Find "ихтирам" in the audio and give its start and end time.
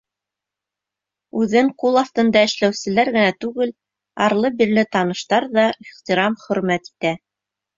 5.87-6.41